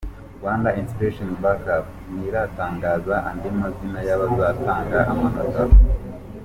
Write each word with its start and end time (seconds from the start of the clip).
Rwanda 0.37 0.69
Inspiration 0.81 1.29
Back 1.41 1.61
Up 1.77 1.87
ntiratangaza 2.13 3.15
andi 3.29 3.47
mazina 3.59 3.99
y’abazatanga 4.07 4.97
amanota. 5.11 5.63